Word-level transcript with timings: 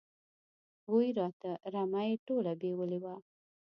بوی 0.85 1.09
راته، 1.19 1.51
رمه 1.73 2.01
یې 2.09 2.15
ټوله 2.25 2.51
بېولې 2.61 2.99
وه. 3.03 3.15